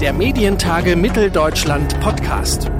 [0.00, 2.70] der Medientage Mitteldeutschland Podcast.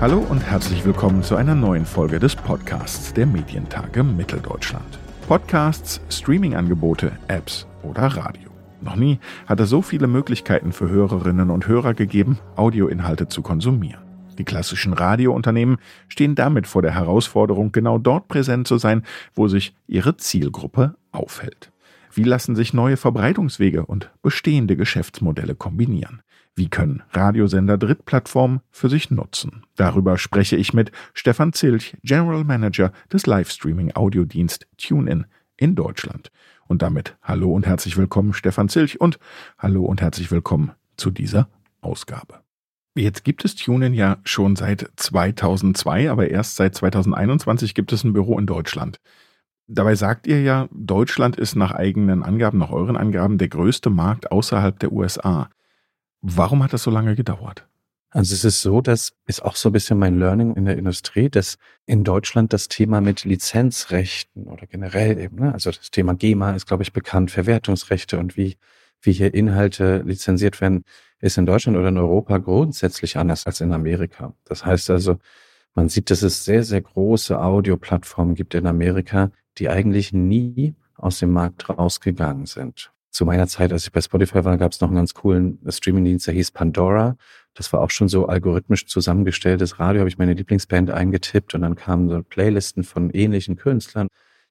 [0.00, 5.00] Hallo und herzlich willkommen zu einer neuen Folge des Podcasts der Medientage Mitteldeutschland.
[5.26, 8.50] Podcasts, Streaming-Angebote, Apps oder Radio.
[8.80, 14.04] Noch nie hat es so viele Möglichkeiten für Hörerinnen und Hörer gegeben, Audioinhalte zu konsumieren.
[14.38, 19.02] Die klassischen Radiounternehmen stehen damit vor der Herausforderung, genau dort präsent zu sein,
[19.34, 21.72] wo sich ihre Zielgruppe aufhält.
[22.16, 26.22] Wie lassen sich neue Verbreitungswege und bestehende Geschäftsmodelle kombinieren?
[26.54, 29.64] Wie können Radiosender Drittplattformen für sich nutzen?
[29.74, 36.30] Darüber spreche ich mit Stefan Zilch, General Manager des Livestreaming-Audiodienst TuneIn in Deutschland.
[36.68, 39.18] Und damit hallo und herzlich willkommen, Stefan Zilch, und
[39.58, 41.48] hallo und herzlich willkommen zu dieser
[41.80, 42.42] Ausgabe.
[42.94, 48.12] Jetzt gibt es TuneIn ja schon seit 2002, aber erst seit 2021 gibt es ein
[48.12, 49.00] Büro in Deutschland.
[49.66, 54.30] Dabei sagt ihr ja, Deutschland ist nach eigenen Angaben, nach euren Angaben, der größte Markt
[54.30, 55.48] außerhalb der USA.
[56.20, 57.66] Warum hat das so lange gedauert?
[58.10, 61.28] Also es ist so, das ist auch so ein bisschen mein Learning in der Industrie,
[61.28, 66.52] dass in Deutschland das Thema mit Lizenzrechten oder generell eben, ne, also das Thema GEMA
[66.52, 68.56] ist, glaube ich, bekannt, Verwertungsrechte und wie,
[69.02, 70.84] wie hier Inhalte lizenziert werden,
[71.20, 74.34] ist in Deutschland oder in Europa grundsätzlich anders als in Amerika.
[74.44, 75.18] Das heißt also,
[75.74, 81.18] man sieht, dass es sehr, sehr große Audioplattformen gibt in Amerika, die eigentlich nie aus
[81.18, 82.92] dem Markt rausgegangen sind.
[83.10, 86.26] Zu meiner Zeit, als ich bei Spotify war, gab es noch einen ganz coolen Streamingdienst,
[86.26, 87.16] der hieß Pandora.
[87.54, 91.76] Das war auch schon so algorithmisch zusammengestelltes Radio, habe ich meine Lieblingsband eingetippt und dann
[91.76, 94.08] kamen so Playlisten von ähnlichen Künstlern.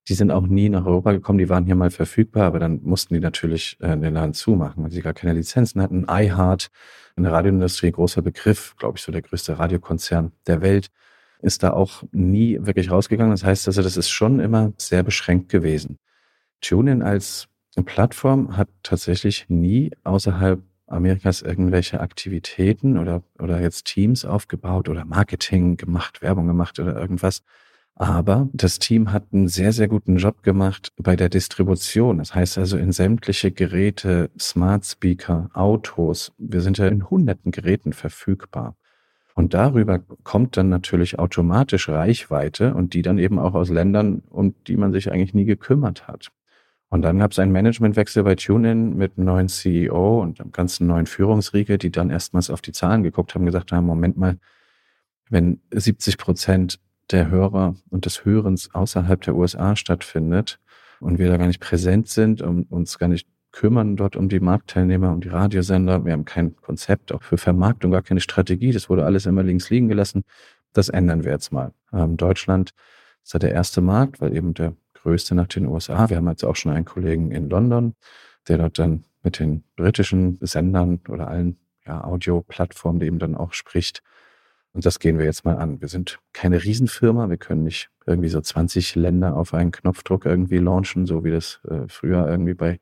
[0.07, 3.13] Die sind auch nie nach Europa gekommen, die waren hier mal verfügbar, aber dann mussten
[3.13, 6.05] die natürlich äh, den Laden zumachen, weil sie gar keine Lizenzen hatten.
[6.09, 6.69] iHeart,
[7.15, 10.89] in der Radioindustrie, großer Begriff, glaube ich, so der größte Radiokonzern der Welt,
[11.43, 13.31] ist da auch nie wirklich rausgegangen.
[13.31, 15.99] Das heißt also, das ist schon immer sehr beschränkt gewesen.
[16.61, 17.47] TuneIn als
[17.85, 25.75] Plattform hat tatsächlich nie außerhalb Amerikas irgendwelche Aktivitäten oder, oder jetzt Teams aufgebaut oder Marketing
[25.75, 27.41] gemacht, Werbung gemacht oder irgendwas.
[27.95, 32.17] Aber das Team hat einen sehr, sehr guten Job gemacht bei der Distribution.
[32.17, 36.31] Das heißt also in sämtliche Geräte, Smart Speaker, Autos.
[36.37, 38.75] Wir sind ja in hunderten Geräten verfügbar.
[39.35, 44.53] Und darüber kommt dann natürlich automatisch Reichweite und die dann eben auch aus Ländern, um
[44.67, 46.31] die man sich eigentlich nie gekümmert hat.
[46.89, 50.85] Und dann gab es einen Managementwechsel bei TuneIn mit einem neuen CEO und einem ganzen
[50.85, 54.37] neuen Führungsriege, die dann erstmals auf die Zahlen geguckt haben, gesagt haben, Moment mal,
[55.27, 56.79] wenn 70 Prozent
[57.09, 60.59] der Hörer und des Hörens außerhalb der USA stattfindet
[60.99, 64.41] und wir da gar nicht präsent sind und uns gar nicht kümmern dort um die
[64.41, 66.03] Marktteilnehmer, um die Radiosender.
[66.03, 68.73] Wir haben kein Konzept, auch für Vermarktung, gar keine Strategie.
[68.73, 70.25] Das wurde alles immer links liegen gelassen.
[70.73, 71.71] Das ändern wir jetzt mal.
[71.93, 72.71] Ähm, Deutschland
[73.23, 76.09] ist ja der erste Markt, weil eben der größte nach den USA.
[76.09, 77.95] Wir haben jetzt auch schon einen Kollegen in London,
[78.47, 84.01] der dort dann mit den britischen Sendern oder allen ja, Audio-Plattformen eben dann auch spricht.
[84.73, 85.79] Und das gehen wir jetzt mal an.
[85.79, 87.29] Wir sind keine Riesenfirma.
[87.29, 91.61] Wir können nicht irgendwie so 20 Länder auf einen Knopfdruck irgendwie launchen, so wie das
[91.69, 92.79] äh, früher irgendwie bei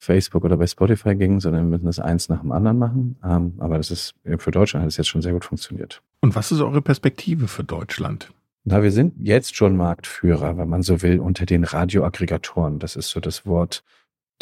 [0.00, 3.16] Facebook oder bei Spotify ging, sondern wir müssen das eins nach dem anderen machen.
[3.22, 6.02] Ähm, aber das ist für Deutschland hat es jetzt schon sehr gut funktioniert.
[6.22, 8.32] Und was ist eure Perspektive für Deutschland?
[8.64, 12.78] Na, wir sind jetzt schon Marktführer, wenn man so will, unter den Radioaggregatoren.
[12.78, 13.84] Das ist so das Wort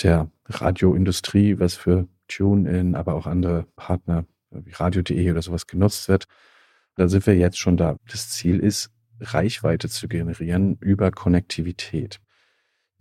[0.03, 6.27] der Radioindustrie, was für TuneIn, aber auch andere Partner wie Radio.de oder sowas genutzt wird.
[6.95, 7.97] Da sind wir jetzt schon da.
[8.09, 8.91] Das Ziel ist,
[9.21, 12.21] Reichweite zu generieren über Konnektivität.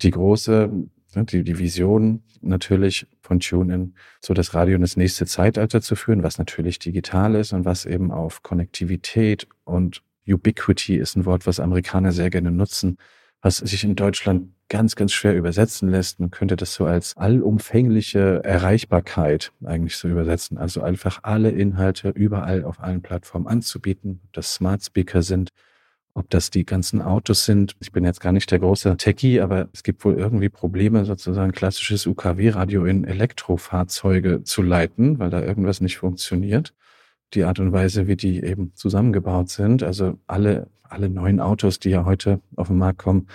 [0.02, 0.72] Die große,
[1.16, 6.24] die, die Vision natürlich von TuneIn, so das Radio in das nächste Zeitalter zu führen,
[6.24, 11.60] was natürlich digital ist und was eben auf Konnektivität und Ubiquity ist ein Wort, was
[11.60, 12.98] Amerikaner sehr gerne nutzen,
[13.42, 16.20] was sich in Deutschland ganz, ganz schwer übersetzen lässt.
[16.20, 20.58] Man könnte das so als allumfängliche Erreichbarkeit eigentlich so übersetzen.
[20.58, 25.52] Also einfach alle Inhalte überall auf allen Plattformen anzubieten, ob das Smart Speaker sind,
[26.18, 27.76] ob das die ganzen Autos sind.
[27.80, 31.52] Ich bin jetzt gar nicht der große Techie, aber es gibt wohl irgendwie Probleme, sozusagen
[31.52, 36.74] klassisches UKW-Radio in Elektrofahrzeuge zu leiten, weil da irgendwas nicht funktioniert
[37.34, 39.84] die Art und Weise, wie die eben zusammengebaut sind.
[39.84, 43.28] Also alle, alle neuen Autos, die ja heute auf den Markt kommen,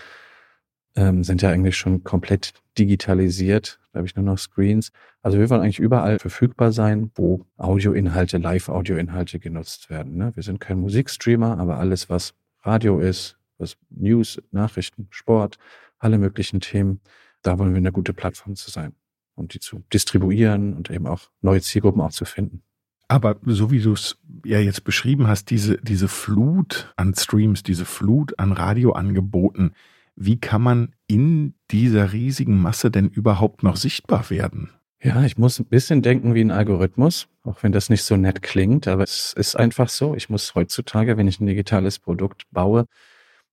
[0.95, 3.81] ähm, sind ja eigentlich schon komplett digitalisiert.
[3.93, 4.93] Da habe ich nur noch Screens.
[5.23, 10.17] Also wir wollen eigentlich überall verfügbar sein, wo Audioinhalte, Live-Audioinhalte genutzt werden.
[10.17, 10.33] Ne?
[10.35, 15.59] Wir sind kein Musikstreamer, aber alles, was Radio ist, was News, Nachrichten, Sport,
[15.99, 17.01] alle möglichen Themen,
[17.43, 18.95] da wollen wir eine gute Plattform zu sein
[19.35, 22.63] und die zu distribuieren und eben auch neue Zielgruppen auch zu finden.
[23.09, 27.85] Aber so wie du es ja jetzt beschrieben hast, diese, diese Flut an Streams, diese
[27.85, 29.75] Flut an Radioangeboten,
[30.15, 34.71] Wie kann man in dieser riesigen Masse denn überhaupt noch sichtbar werden?
[35.05, 38.41] Ja, ich muss ein bisschen denken wie ein Algorithmus, auch wenn das nicht so nett
[38.41, 40.15] klingt, aber es ist einfach so.
[40.15, 42.87] Ich muss heutzutage, wenn ich ein digitales Produkt baue,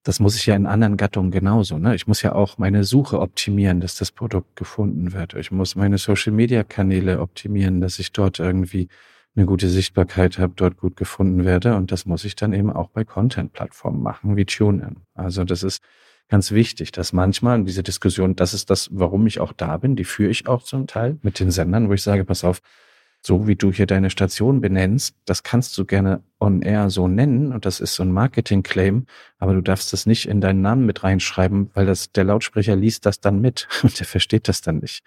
[0.04, 1.80] das muss ich ja in anderen Gattungen genauso.
[1.80, 1.96] Ne?
[1.96, 5.34] Ich muss ja auch meine Suche optimieren, dass das Produkt gefunden wird.
[5.34, 8.88] Ich muss meine Social-Media-Kanäle optimieren, dass ich dort irgendwie
[9.36, 11.76] eine gute Sichtbarkeit habe, dort gut gefunden werde.
[11.76, 14.98] Und das muss ich dann eben auch bei Content-Plattformen machen, wie TuneIn.
[15.16, 15.82] Also das ist
[16.30, 20.06] ganz wichtig, dass manchmal diese Diskussion, das ist das, warum ich auch da bin, die
[20.06, 22.62] führe ich auch zum Teil mit den Sendern, wo ich sage, pass auf,
[23.22, 27.52] so wie du hier deine Station benennst, das kannst du gerne on air so nennen
[27.52, 29.08] und das ist so ein Marketing-Claim,
[29.40, 33.06] aber du darfst das nicht in deinen Namen mit reinschreiben, weil das, der Lautsprecher liest
[33.06, 35.04] das dann mit und der versteht das dann nicht.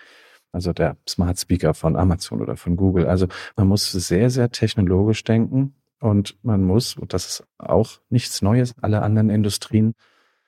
[0.50, 3.06] Also der Smart Speaker von Amazon oder von Google.
[3.06, 3.26] Also
[3.56, 8.74] man muss sehr, sehr technologisch denken und man muss, und das ist auch nichts Neues,
[8.82, 9.94] alle anderen Industrien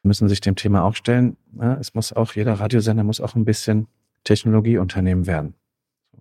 [0.04, 1.36] müssen sich dem Thema auch stellen.
[1.58, 3.88] Ja, es muss auch, jeder Radiosender muss auch ein bisschen
[4.24, 5.54] Technologieunternehmen werden.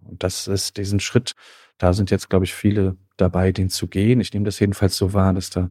[0.04, 1.34] Und das ist diesen Schritt,
[1.78, 4.22] da sind jetzt, glaube ich, viele dabei, den zu gehen.
[4.22, 5.70] Ich nehme das jedenfalls so wahr, dass da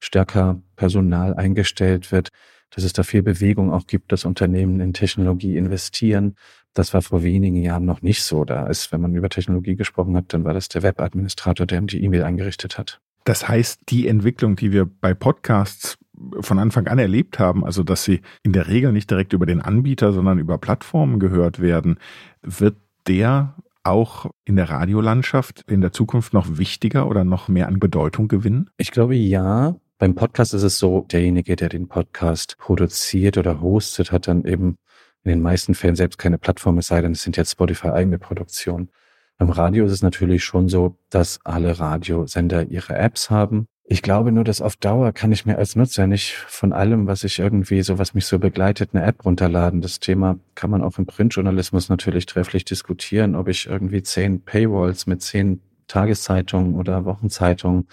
[0.00, 2.28] stärker Personal eingestellt wird,
[2.70, 6.34] dass es da viel Bewegung auch gibt, dass Unternehmen in Technologie investieren.
[6.74, 8.44] Das war vor wenigen Jahren noch nicht so.
[8.44, 12.02] Da ist, wenn man über Technologie gesprochen hat, dann war das der Webadministrator, der die
[12.02, 13.00] E-Mail eingerichtet hat.
[13.24, 15.96] Das heißt, die Entwicklung, die wir bei Podcasts
[16.40, 19.60] von Anfang an erlebt haben, also dass sie in der Regel nicht direkt über den
[19.60, 21.98] Anbieter, sondern über Plattformen gehört werden,
[22.42, 22.76] wird
[23.06, 23.54] der
[23.84, 28.68] auch in der Radiolandschaft in der Zukunft noch wichtiger oder noch mehr an Bedeutung gewinnen?
[28.76, 29.76] Ich glaube ja.
[29.98, 34.76] Beim Podcast ist es so, derjenige, der den Podcast produziert oder hostet, hat dann eben
[35.22, 38.18] in den meisten Fällen selbst keine Plattform, es sei denn, es sind jetzt Spotify eigene
[38.18, 38.90] Produktionen.
[39.38, 43.68] Beim Radio ist es natürlich schon so, dass alle Radiosender ihre Apps haben.
[43.88, 47.22] Ich glaube nur, dass auf Dauer kann ich mir als Nutzer nicht von allem, was
[47.22, 49.80] ich irgendwie so, was mich so begleitet, eine App runterladen.
[49.80, 55.06] Das Thema kann man auch im Printjournalismus natürlich trefflich diskutieren, ob ich irgendwie zehn Paywalls
[55.06, 57.86] mit zehn Tageszeitungen oder Wochenzeitungen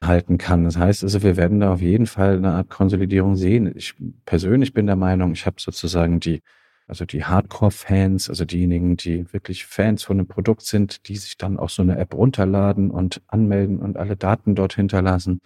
[0.00, 0.64] halten kann.
[0.64, 3.72] Das heißt also, wir werden da auf jeden Fall eine Art Konsolidierung sehen.
[3.76, 3.94] Ich
[4.24, 6.42] persönlich bin der Meinung, ich habe sozusagen die
[6.92, 11.58] also die Hardcore-Fans, also diejenigen, die wirklich Fans von einem Produkt sind, die sich dann
[11.58, 15.40] auch so eine App runterladen und anmelden und alle Daten dort hinterlassen.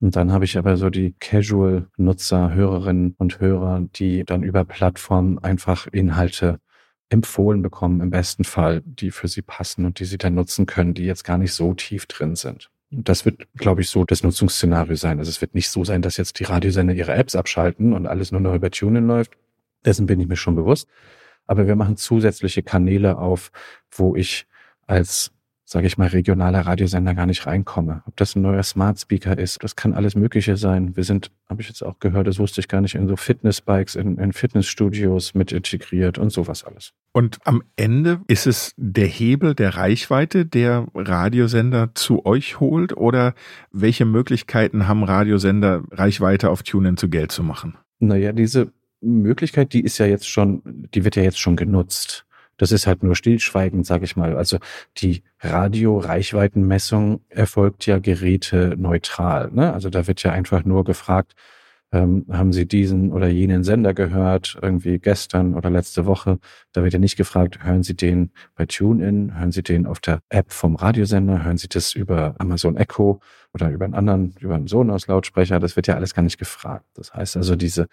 [0.00, 5.38] Und dann habe ich aber so die Casual-Nutzer, Hörerinnen und Hörer, die dann über Plattformen
[5.38, 6.60] einfach Inhalte
[7.08, 10.92] empfohlen bekommen, im besten Fall, die für sie passen und die sie dann nutzen können,
[10.92, 12.70] die jetzt gar nicht so tief drin sind.
[12.90, 15.18] Das wird, glaube ich, so das Nutzungsszenario sein.
[15.18, 18.32] Also es wird nicht so sein, dass jetzt die Radiosender ihre Apps abschalten und alles
[18.32, 19.38] nur noch über TuneIn läuft,
[19.84, 20.88] dessen bin ich mir schon bewusst.
[21.46, 23.50] Aber wir machen zusätzliche Kanäle auf,
[23.90, 24.46] wo ich
[24.86, 25.32] als,
[25.64, 28.02] sage ich mal, regionaler Radiosender gar nicht reinkomme.
[28.06, 30.96] Ob das ein neuer Smart Speaker ist, das kann alles Mögliche sein.
[30.96, 33.96] Wir sind, habe ich jetzt auch gehört, das wusste ich gar nicht, in so Fitnessbikes,
[33.96, 36.92] in, in Fitnessstudios mit integriert und sowas alles.
[37.12, 42.96] Und am Ende ist es der Hebel der Reichweite, der Radiosender zu euch holt?
[42.96, 43.34] Oder
[43.72, 47.76] welche Möglichkeiten haben Radiosender, Reichweite auf TuneIn zu Geld zu machen?
[47.98, 50.62] Naja, diese Möglichkeit, die ist ja jetzt schon,
[50.94, 52.26] die wird ja jetzt schon genutzt.
[52.56, 54.36] Das ist halt nur stillschweigend, sage ich mal.
[54.36, 54.58] Also
[54.98, 59.50] die Radio-Reichweitenmessung erfolgt ja geräteneutral.
[59.50, 59.72] Ne?
[59.72, 61.34] Also da wird ja einfach nur gefragt,
[61.92, 66.38] ähm, haben Sie diesen oder jenen Sender gehört, irgendwie gestern oder letzte Woche.
[66.72, 70.20] Da wird ja nicht gefragt, hören Sie den bei TuneIn, hören Sie den auf der
[70.28, 73.20] App vom Radiosender, hören Sie das über Amazon Echo
[73.54, 75.58] oder über einen anderen, über einen Sonos-Lautsprecher.
[75.58, 76.84] Das wird ja alles gar nicht gefragt.
[76.94, 77.88] Das heißt also, diese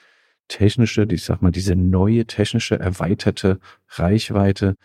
[0.48, 4.76] technische, ich sag mal, diese neue technische erweiterte Reichweite,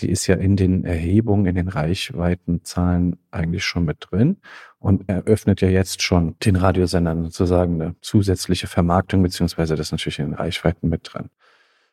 [0.00, 4.38] die ist ja in den Erhebungen, in den Reichweitenzahlen eigentlich schon mit drin
[4.78, 10.26] und eröffnet ja jetzt schon den Radiosendern sozusagen eine zusätzliche Vermarktung, beziehungsweise das natürlich in
[10.26, 11.30] den Reichweiten mit drin.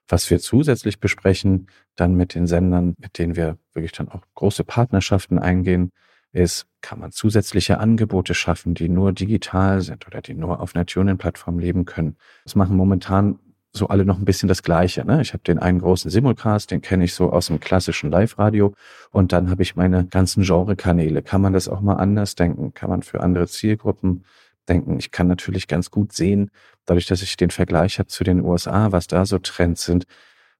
[0.07, 4.63] Was wir zusätzlich besprechen, dann mit den Sendern, mit denen wir wirklich dann auch große
[4.63, 5.91] Partnerschaften eingehen,
[6.35, 10.85] ist, kann man zusätzliche Angebote schaffen, die nur digital sind oder die nur auf einer
[10.85, 12.17] TuneIn-Plattform leben können.
[12.43, 13.39] Das machen momentan
[13.71, 15.05] so alle noch ein bisschen das Gleiche.
[15.05, 15.21] Ne?
[15.21, 18.73] Ich habe den einen großen Simulcast, den kenne ich so aus dem klassischen Live-Radio
[19.11, 21.21] und dann habe ich meine ganzen Genre-Kanäle.
[21.21, 22.73] Kann man das auch mal anders denken?
[22.73, 24.23] Kann man für andere Zielgruppen
[24.69, 24.97] denken?
[24.99, 26.51] Ich kann natürlich ganz gut sehen,
[26.85, 30.05] dadurch, dass ich den Vergleich habe zu den USA, was da so Trends sind,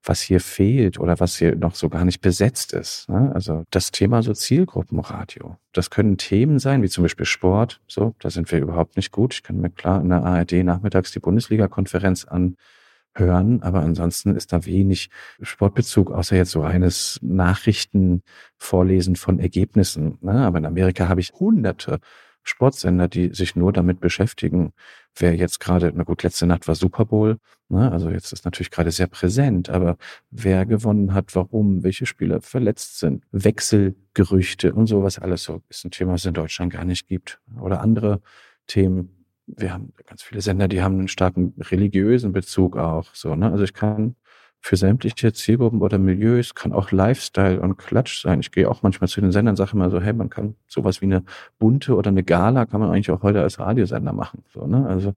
[0.06, 3.10] was hier fehlt oder was hier noch so gar nicht besetzt ist.
[3.10, 3.32] Ne?
[3.34, 5.58] Also das Thema so Zielgruppenradio.
[5.74, 7.82] Das können Themen sein, wie zum Beispiel Sport.
[7.88, 9.34] So, da sind wir überhaupt nicht gut.
[9.34, 14.66] Ich kann mir klar in der ARD nachmittags die Bundesliga-Konferenz anhören, aber ansonsten ist da
[14.66, 15.10] wenig
[15.42, 20.18] Sportbezug, außer jetzt so reines Nachrichtenvorlesen von Ergebnissen.
[20.22, 20.46] Ne?
[20.46, 22.00] Aber in Amerika habe ich hunderte
[22.46, 24.72] Sportsender, die sich nur damit beschäftigen,
[25.16, 27.38] wer jetzt gerade, na gut, letzte Nacht war Super Bowl,
[27.70, 27.92] ne?
[27.92, 29.98] also jetzt ist natürlich gerade sehr präsent, aber
[30.30, 35.92] wer gewonnen hat, warum, welche Spieler verletzt sind, Wechselgerüchte und sowas alles so, ist ein
[35.92, 37.40] Thema, was es in Deutschland gar nicht gibt.
[37.60, 38.22] Oder andere
[38.68, 43.14] Themen, wir haben ganz viele Sender, die haben einen starken religiösen Bezug auch.
[43.14, 43.52] So, ne?
[43.52, 44.16] Also ich kann
[44.66, 48.40] für sämtliche Zielgruppen oder Milieus, kann auch Lifestyle und Klatsch sein.
[48.40, 51.06] Ich gehe auch manchmal zu den Sendern, sage immer so, hey, man kann sowas wie
[51.06, 51.24] eine
[51.60, 54.44] bunte oder eine Gala kann man eigentlich auch heute als Radiosender machen.
[54.52, 54.88] So, ne?
[54.88, 55.14] Also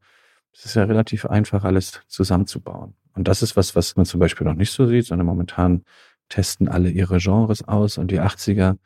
[0.52, 2.92] es ist ja relativ einfach, alles zusammenzubauen.
[3.14, 5.82] Und das ist was, was man zum Beispiel noch nicht so sieht, sondern momentan
[6.28, 8.76] testen alle ihre Genres aus und die 80er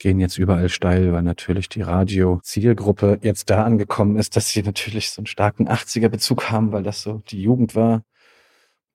[0.00, 5.10] gehen jetzt überall steil, weil natürlich die Radio-Zielgruppe jetzt da angekommen ist, dass sie natürlich
[5.12, 8.02] so einen starken 80er-Bezug haben, weil das so die Jugend war.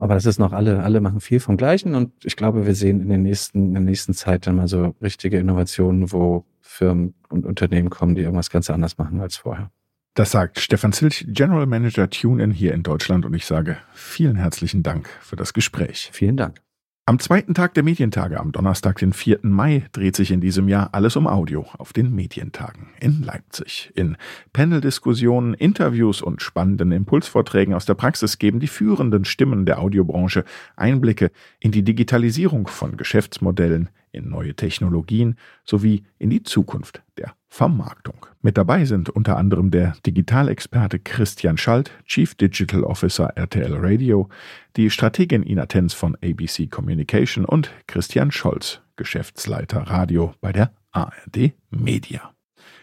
[0.03, 2.99] Aber das ist noch alle, alle machen viel vom Gleichen und ich glaube, wir sehen
[2.99, 7.45] in den nächsten, in der nächsten Zeit dann mal so richtige Innovationen, wo Firmen und
[7.45, 9.71] Unternehmen kommen, die irgendwas ganz anderes machen als vorher.
[10.13, 14.83] Das sagt Stefan Zilch, General Manager TuneIn hier in Deutschland und ich sage vielen herzlichen
[14.83, 16.09] Dank für das Gespräch.
[16.11, 16.59] Vielen Dank.
[17.05, 19.39] Am zweiten Tag der Medientage, am Donnerstag, den 4.
[19.41, 23.91] Mai, dreht sich in diesem Jahr alles um Audio auf den Medientagen in Leipzig.
[23.93, 24.15] In
[24.53, 30.45] Paneldiskussionen, Interviews und spannenden Impulsvorträgen aus der Praxis geben die führenden Stimmen der Audiobranche
[30.77, 38.25] Einblicke in die Digitalisierung von Geschäftsmodellen, in neue Technologien sowie in die Zukunft der Vermarktung.
[38.41, 44.29] Mit dabei sind unter anderem der Digitalexperte Christian Schalt, Chief Digital Officer RTL Radio,
[44.75, 51.53] die Strategin Ina Tenz von ABC Communication und Christian Scholz, Geschäftsleiter Radio bei der ARD
[51.69, 52.33] Media.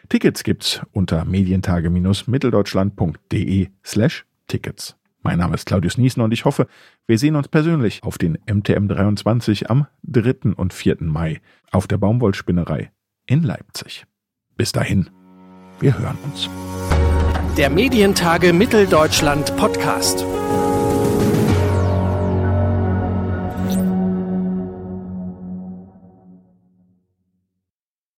[0.09, 4.97] Tickets gibt's unter medientage-mitteldeutschland.de slash Tickets.
[5.23, 6.67] Mein Name ist Claudius Niesen und ich hoffe,
[7.07, 10.55] wir sehen uns persönlich auf den MTM 23 am 3.
[10.57, 10.97] und 4.
[11.01, 12.91] Mai auf der Baumwollspinnerei
[13.27, 14.07] in Leipzig.
[14.57, 15.11] Bis dahin,
[15.79, 16.49] wir hören uns.
[17.57, 20.25] Der Medientage Mitteldeutschland Podcast.